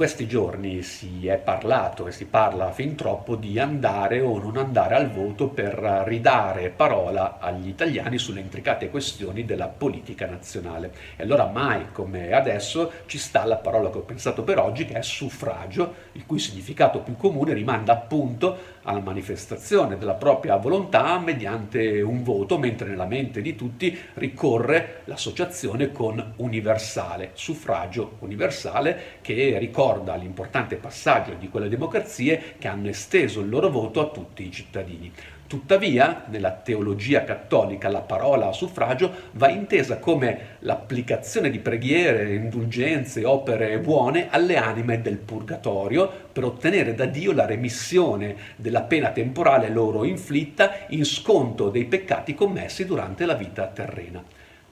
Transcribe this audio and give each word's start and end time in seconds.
Questi 0.00 0.26
giorni 0.26 0.80
si 0.80 1.26
è 1.26 1.36
parlato 1.36 2.06
e 2.06 2.12
si 2.12 2.24
parla 2.24 2.72
fin 2.72 2.94
troppo 2.94 3.36
di 3.36 3.58
andare 3.58 4.22
o 4.22 4.38
non 4.38 4.56
andare 4.56 4.94
al 4.94 5.10
voto 5.10 5.48
per 5.48 5.74
ridare 6.06 6.70
parola 6.70 7.36
agli 7.38 7.68
italiani 7.68 8.16
sulle 8.16 8.40
intricate 8.40 8.88
questioni 8.88 9.44
della 9.44 9.68
politica 9.68 10.24
nazionale. 10.24 10.90
E 11.16 11.22
allora 11.22 11.44
mai 11.44 11.92
come 11.92 12.32
adesso 12.32 12.90
ci 13.04 13.18
sta 13.18 13.44
la 13.44 13.56
parola 13.56 13.90
che 13.90 13.98
ho 13.98 14.00
pensato 14.00 14.42
per 14.42 14.58
oggi 14.58 14.86
che 14.86 14.94
è 14.94 15.02
suffragio, 15.02 15.94
il 16.12 16.24
cui 16.24 16.38
significato 16.38 17.00
più 17.00 17.18
comune 17.18 17.52
rimanda 17.52 17.92
appunto 17.92 18.78
alla 18.84 19.00
manifestazione 19.00 19.98
della 19.98 20.14
propria 20.14 20.56
volontà 20.56 21.18
mediante 21.18 22.00
un 22.00 22.22
voto, 22.22 22.56
mentre 22.56 22.88
nella 22.88 23.04
mente 23.04 23.42
di 23.42 23.54
tutti 23.54 23.94
ricorre 24.14 25.02
l'associazione 25.04 25.92
con 25.92 26.32
universale, 26.36 27.32
suffragio 27.34 28.16
universale 28.20 29.18
che 29.20 29.58
ricorda 29.58 29.88
l'importante 30.16 30.76
passaggio 30.76 31.34
di 31.34 31.48
quelle 31.48 31.68
democrazie 31.68 32.54
che 32.58 32.68
hanno 32.68 32.88
esteso 32.88 33.40
il 33.40 33.48
loro 33.48 33.70
voto 33.70 34.00
a 34.00 34.10
tutti 34.10 34.46
i 34.46 34.50
cittadini. 34.50 35.12
Tuttavia, 35.50 36.26
nella 36.28 36.52
teologia 36.52 37.24
cattolica 37.24 37.88
la 37.88 38.02
parola 38.02 38.52
suffragio 38.52 39.10
va 39.32 39.48
intesa 39.48 39.98
come 39.98 40.58
l'applicazione 40.60 41.50
di 41.50 41.58
preghiere, 41.58 42.36
indulgenze, 42.36 43.24
opere 43.24 43.80
buone 43.80 44.28
alle 44.30 44.56
anime 44.56 45.02
del 45.02 45.16
purgatorio 45.16 46.08
per 46.30 46.44
ottenere 46.44 46.94
da 46.94 47.06
Dio 47.06 47.32
la 47.32 47.46
remissione 47.46 48.36
della 48.54 48.82
pena 48.82 49.10
temporale 49.10 49.70
loro 49.70 50.04
inflitta 50.04 50.86
in 50.90 51.04
sconto 51.04 51.68
dei 51.68 51.86
peccati 51.86 52.32
commessi 52.32 52.86
durante 52.86 53.26
la 53.26 53.34
vita 53.34 53.66
terrena. 53.66 54.22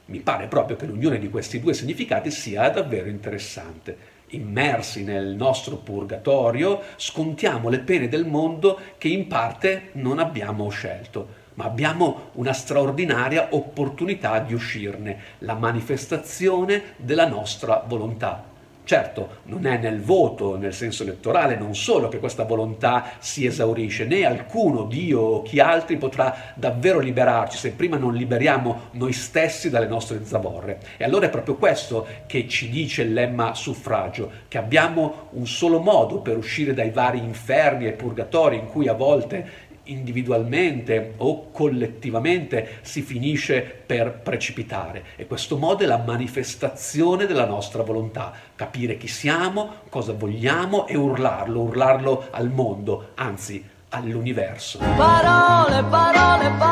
Mi 0.04 0.20
pare 0.20 0.46
proprio 0.46 0.76
che 0.76 0.86
l'unione 0.86 1.18
di 1.18 1.28
questi 1.28 1.58
due 1.58 1.74
significati 1.74 2.30
sia 2.30 2.68
davvero 2.68 3.08
interessante 3.08 4.17
immersi 4.30 5.04
nel 5.04 5.34
nostro 5.34 5.76
purgatorio, 5.76 6.80
scontiamo 6.96 7.68
le 7.68 7.80
pene 7.80 8.08
del 8.08 8.26
mondo 8.26 8.78
che 8.98 9.08
in 9.08 9.26
parte 9.26 9.90
non 9.92 10.18
abbiamo 10.18 10.68
scelto, 10.68 11.46
ma 11.54 11.64
abbiamo 11.64 12.30
una 12.34 12.52
straordinaria 12.52 13.48
opportunità 13.50 14.38
di 14.40 14.54
uscirne, 14.54 15.20
la 15.38 15.54
manifestazione 15.54 16.94
della 16.96 17.26
nostra 17.26 17.84
volontà. 17.86 18.47
Certo, 18.88 19.40
non 19.42 19.66
è 19.66 19.76
nel 19.76 20.00
voto, 20.00 20.56
nel 20.56 20.72
senso 20.72 21.02
elettorale, 21.02 21.58
non 21.58 21.74
solo 21.74 22.08
che 22.08 22.18
questa 22.18 22.44
volontà 22.44 23.16
si 23.18 23.44
esaurisce, 23.44 24.06
né 24.06 24.24
alcuno, 24.24 24.84
Dio 24.84 25.20
o 25.20 25.42
chi 25.42 25.60
altri, 25.60 25.98
potrà 25.98 26.54
davvero 26.54 26.98
liberarci 26.98 27.58
se 27.58 27.72
prima 27.72 27.98
non 27.98 28.14
liberiamo 28.14 28.88
noi 28.92 29.12
stessi 29.12 29.68
dalle 29.68 29.88
nostre 29.88 30.24
zavorre. 30.24 30.78
E 30.96 31.04
allora 31.04 31.26
è 31.26 31.28
proprio 31.28 31.56
questo 31.56 32.06
che 32.24 32.48
ci 32.48 32.70
dice 32.70 33.02
il 33.02 33.12
lemma 33.12 33.52
suffragio, 33.52 34.30
che 34.48 34.56
abbiamo 34.56 35.28
un 35.32 35.46
solo 35.46 35.80
modo 35.80 36.20
per 36.20 36.38
uscire 36.38 36.72
dai 36.72 36.88
vari 36.88 37.18
inferni 37.18 37.86
e 37.86 37.92
purgatori 37.92 38.56
in 38.56 38.68
cui 38.68 38.88
a 38.88 38.94
volte 38.94 39.66
individualmente 39.88 41.14
o 41.18 41.50
collettivamente 41.50 42.78
si 42.82 43.02
finisce 43.02 43.60
per 43.60 44.20
precipitare. 44.22 45.04
E 45.16 45.26
questo 45.26 45.56
modo 45.56 45.82
è 45.84 45.86
la 45.86 46.02
manifestazione 46.04 47.26
della 47.26 47.46
nostra 47.46 47.82
volontà, 47.82 48.32
capire 48.54 48.96
chi 48.96 49.08
siamo, 49.08 49.82
cosa 49.88 50.12
vogliamo 50.12 50.86
e 50.86 50.96
urlarlo, 50.96 51.60
urlarlo 51.60 52.28
al 52.30 52.50
mondo, 52.50 53.10
anzi 53.14 53.62
all'universo. 53.90 54.78
Parole, 54.78 55.82
parole, 55.84 56.50
parole 56.58 56.67